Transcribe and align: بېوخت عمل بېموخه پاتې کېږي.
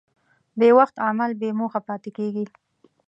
بېوخت 0.59 0.95
عمل 1.07 1.31
بېموخه 1.41 1.79
پاتې 1.87 2.09
کېږي. 2.17 2.45